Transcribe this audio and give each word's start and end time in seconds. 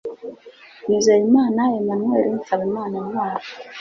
nizeyimana 0.87 1.61
emmanuel 1.77 2.27
nsabimana 2.37 2.95
ntwali 3.05 3.45